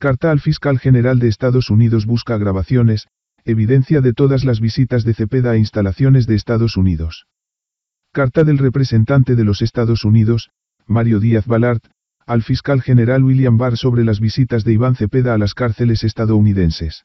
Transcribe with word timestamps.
Carta 0.00 0.30
al 0.30 0.38
fiscal 0.38 0.78
general 0.78 1.18
de 1.18 1.26
Estados 1.26 1.70
Unidos 1.70 2.06
busca 2.06 2.38
grabaciones, 2.38 3.08
evidencia 3.44 4.00
de 4.00 4.12
todas 4.12 4.44
las 4.44 4.60
visitas 4.60 5.02
de 5.02 5.12
Cepeda 5.12 5.50
a 5.50 5.56
instalaciones 5.56 6.28
de 6.28 6.36
Estados 6.36 6.76
Unidos. 6.76 7.26
Carta 8.12 8.44
del 8.44 8.58
representante 8.58 9.34
de 9.34 9.42
los 9.42 9.60
Estados 9.60 10.04
Unidos, 10.04 10.50
Mario 10.86 11.18
Díaz 11.18 11.46
Balart, 11.46 11.84
al 12.26 12.44
fiscal 12.44 12.80
general 12.80 13.24
William 13.24 13.58
Barr 13.58 13.76
sobre 13.76 14.04
las 14.04 14.20
visitas 14.20 14.62
de 14.62 14.74
Iván 14.74 14.94
Cepeda 14.94 15.34
a 15.34 15.38
las 15.38 15.54
cárceles 15.54 16.04
estadounidenses. 16.04 17.04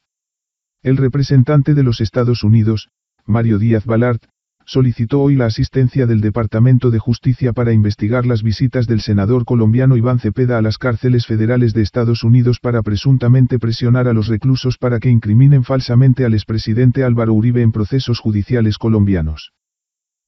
El 0.83 0.97
representante 0.97 1.73
de 1.73 1.81
los 1.81 1.99
Estados 1.99 2.43
Unidos, 2.43 2.89
Mario 3.25 3.57
Díaz 3.57 3.85
Balart, 3.85 4.23
solicitó 4.65 5.21
hoy 5.21 5.35
la 5.35 5.45
asistencia 5.45 6.05
del 6.05 6.21
Departamento 6.21 6.89
de 6.89 6.99
Justicia 6.99 7.53
para 7.53 7.73
investigar 7.73 8.25
las 8.25 8.43
visitas 8.43 8.87
del 8.87 9.01
senador 9.01 9.45
colombiano 9.45 9.97
Iván 9.97 10.19
Cepeda 10.19 10.57
a 10.57 10.61
las 10.61 10.77
cárceles 10.77 11.25
federales 11.25 11.73
de 11.73 11.81
Estados 11.81 12.23
Unidos 12.23 12.59
para 12.59 12.81
presuntamente 12.81 13.59
presionar 13.59 14.07
a 14.07 14.13
los 14.13 14.27
reclusos 14.27 14.77
para 14.77 14.99
que 14.99 15.09
incriminen 15.09 15.63
falsamente 15.63 16.25
al 16.25 16.33
expresidente 16.33 17.03
Álvaro 17.03 17.33
Uribe 17.33 17.61
en 17.61 17.71
procesos 17.71 18.19
judiciales 18.19 18.77
colombianos. 18.77 19.51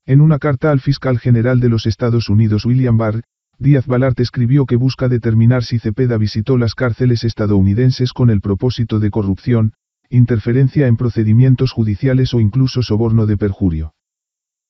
En 0.05 0.21
una 0.21 0.37
carta 0.37 0.71
al 0.71 0.81
fiscal 0.81 1.17
general 1.17 1.59
de 1.59 1.69
los 1.69 1.85
Estados 1.85 2.29
Unidos 2.29 2.65
William 2.65 2.97
Barr, 2.97 3.23
Díaz 3.57 3.87
Balart 3.87 4.19
escribió 4.19 4.65
que 4.65 4.75
busca 4.75 5.07
determinar 5.07 5.63
si 5.63 5.79
Cepeda 5.79 6.17
visitó 6.17 6.57
las 6.57 6.75
cárceles 6.75 7.23
estadounidenses 7.23 8.11
con 8.11 8.29
el 8.29 8.41
propósito 8.41 8.99
de 8.99 9.09
corrupción, 9.09 9.73
interferencia 10.09 10.87
en 10.87 10.97
procedimientos 10.97 11.71
judiciales 11.71 12.33
o 12.33 12.39
incluso 12.39 12.83
soborno 12.83 13.25
de 13.25 13.37
perjurio. 13.37 13.94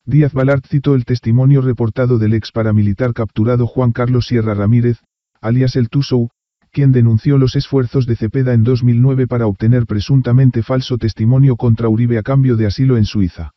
Díaz 0.08 0.34
Balart 0.34 0.68
citó 0.68 0.94
el 0.94 1.04
testimonio 1.04 1.62
reportado 1.62 2.20
del 2.20 2.36
ex 2.36 2.52
paramilitar 2.52 3.14
capturado 3.14 3.66
Juan 3.66 3.92
Carlos 3.92 4.28
Sierra 4.28 4.54
Ramírez, 4.54 5.00
alias 5.42 5.76
el 5.76 5.90
Tusou, 5.90 6.30
quien 6.72 6.92
denunció 6.92 7.40
los 7.40 7.56
esfuerzos 7.56 8.06
de 8.06 8.16
Cepeda 8.16 8.54
en 8.54 8.64
2009 8.64 9.26
para 9.26 9.48
obtener 9.48 9.88
presuntamente 9.88 10.62
falso 10.62 11.00
testimonio 11.00 11.56
contra 11.56 11.90
Uribe 11.90 12.20
a 12.20 12.22
cambio 12.22 12.56
de 12.56 12.68
asilo 12.68 12.98
en 12.98 13.06
Suiza. 13.06 13.54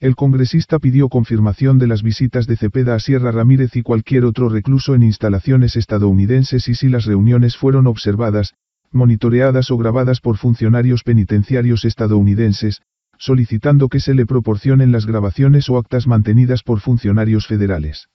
El 0.00 0.16
congresista 0.16 0.80
pidió 0.80 1.08
confirmación 1.08 1.78
de 1.78 1.86
las 1.86 2.02
visitas 2.02 2.48
de 2.48 2.56
Cepeda 2.56 2.96
a 2.96 2.98
Sierra 2.98 3.30
Ramírez 3.30 3.76
y 3.76 3.82
cualquier 3.82 4.24
otro 4.24 4.48
recluso 4.48 4.96
en 4.96 5.04
instalaciones 5.04 5.76
estadounidenses 5.76 6.66
y 6.66 6.74
si 6.74 6.88
las 6.88 7.04
reuniones 7.04 7.56
fueron 7.56 7.86
observadas, 7.86 8.54
monitoreadas 8.90 9.70
o 9.70 9.76
grabadas 9.76 10.20
por 10.20 10.36
funcionarios 10.36 11.04
penitenciarios 11.04 11.84
estadounidenses, 11.84 12.80
solicitando 13.20 13.90
que 13.90 14.00
se 14.00 14.14
le 14.14 14.24
proporcionen 14.24 14.92
las 14.92 15.04
grabaciones 15.04 15.68
o 15.68 15.76
actas 15.76 16.06
mantenidas 16.06 16.62
por 16.62 16.80
funcionarios 16.80 17.46
federales. 17.46 18.08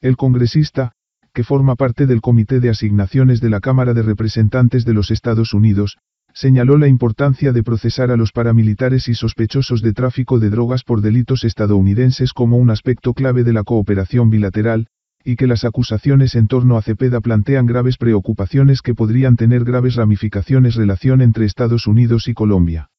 El 0.00 0.16
congresista, 0.16 0.92
que 1.34 1.42
forma 1.42 1.74
parte 1.74 2.06
del 2.06 2.20
Comité 2.20 2.60
de 2.60 2.70
Asignaciones 2.70 3.40
de 3.40 3.50
la 3.50 3.58
Cámara 3.58 3.92
de 3.92 4.02
Representantes 4.02 4.84
de 4.84 4.94
los 4.94 5.10
Estados 5.10 5.52
Unidos, 5.52 5.98
señaló 6.32 6.78
la 6.78 6.86
importancia 6.86 7.52
de 7.52 7.64
procesar 7.64 8.12
a 8.12 8.16
los 8.16 8.30
paramilitares 8.30 9.08
y 9.08 9.14
sospechosos 9.14 9.82
de 9.82 9.92
tráfico 9.92 10.38
de 10.38 10.48
drogas 10.48 10.84
por 10.84 11.00
delitos 11.00 11.42
estadounidenses 11.42 12.32
como 12.32 12.56
un 12.56 12.70
aspecto 12.70 13.14
clave 13.14 13.42
de 13.42 13.52
la 13.52 13.64
cooperación 13.64 14.30
bilateral, 14.30 14.86
y 15.24 15.34
que 15.34 15.48
las 15.48 15.64
acusaciones 15.64 16.36
en 16.36 16.46
torno 16.46 16.78
a 16.78 16.82
Cepeda 16.82 17.20
plantean 17.20 17.66
graves 17.66 17.96
preocupaciones 17.96 18.80
que 18.80 18.94
podrían 18.94 19.34
tener 19.34 19.64
graves 19.64 19.96
ramificaciones 19.96 20.76
relación 20.76 21.20
entre 21.20 21.46
Estados 21.46 21.88
Unidos 21.88 22.28
y 22.28 22.34
Colombia. 22.34 22.90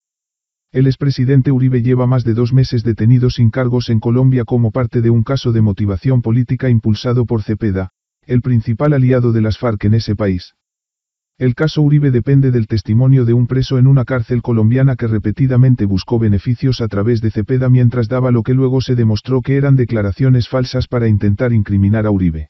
El 0.73 0.87
expresidente 0.87 1.51
Uribe 1.51 1.81
lleva 1.81 2.07
más 2.07 2.23
de 2.23 2.33
dos 2.33 2.53
meses 2.53 2.85
detenido 2.85 3.29
sin 3.29 3.49
cargos 3.49 3.89
en 3.89 3.99
Colombia 3.99 4.45
como 4.45 4.71
parte 4.71 5.01
de 5.01 5.09
un 5.09 5.21
caso 5.21 5.51
de 5.51 5.61
motivación 5.61 6.21
política 6.21 6.69
impulsado 6.69 7.25
por 7.25 7.43
Cepeda, 7.43 7.89
el 8.25 8.41
principal 8.41 8.93
aliado 8.93 9.33
de 9.33 9.41
las 9.41 9.57
FARC 9.57 9.83
en 9.83 9.95
ese 9.95 10.15
país. 10.15 10.55
El 11.37 11.55
caso 11.55 11.81
Uribe 11.81 12.09
depende 12.09 12.51
del 12.51 12.67
testimonio 12.67 13.25
de 13.25 13.33
un 13.33 13.47
preso 13.47 13.79
en 13.79 13.87
una 13.87 14.05
cárcel 14.05 14.41
colombiana 14.41 14.95
que 14.95 15.07
repetidamente 15.07 15.83
buscó 15.83 16.19
beneficios 16.19 16.79
a 16.79 16.87
través 16.87 17.19
de 17.19 17.31
Cepeda 17.31 17.67
mientras 17.67 18.07
daba 18.07 18.31
lo 18.31 18.41
que 18.41 18.53
luego 18.53 18.79
se 18.79 18.95
demostró 18.95 19.41
que 19.41 19.57
eran 19.57 19.75
declaraciones 19.75 20.47
falsas 20.47 20.87
para 20.87 21.09
intentar 21.09 21.51
incriminar 21.51 22.05
a 22.05 22.11
Uribe. 22.11 22.49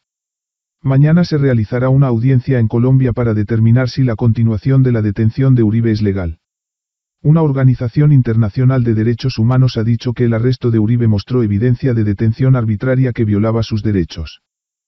Mañana 0.83 1.23
se 1.23 1.39
realizará 1.39 1.89
una 1.89 2.07
audiencia 2.07 2.59
en 2.59 2.67
Colombia 2.67 3.13
para 3.13 3.33
determinar 3.33 3.89
si 3.89 4.03
la 4.03 4.15
continuación 4.15 4.83
de 4.83 4.91
la 4.91 5.01
detención 5.01 5.55
de 5.55 5.63
Uribe 5.63 5.91
es 5.91 6.03
legal. 6.03 6.41
Una 7.23 7.43
organización 7.43 8.11
internacional 8.11 8.83
de 8.83 8.95
derechos 8.95 9.37
humanos 9.37 9.77
ha 9.77 9.83
dicho 9.83 10.13
que 10.13 10.25
el 10.25 10.33
arresto 10.33 10.71
de 10.71 10.79
Uribe 10.79 11.07
mostró 11.07 11.43
evidencia 11.43 11.93
de 11.93 12.03
detención 12.03 12.55
arbitraria 12.55 13.13
que 13.13 13.25
violaba 13.25 13.61
sus 13.61 13.83
derechos. 13.83 14.41